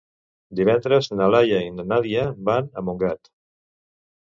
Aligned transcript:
Divendres 0.59 1.09
na 1.19 1.27
Laia 1.35 1.59
i 1.67 1.69
na 1.77 1.87
Nàdia 1.93 2.25
van 2.51 2.73
a 2.83 2.87
Montgat. 2.91 3.33